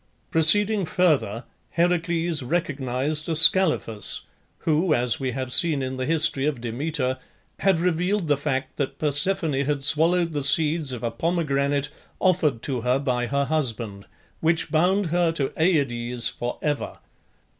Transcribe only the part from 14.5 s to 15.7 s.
bound her to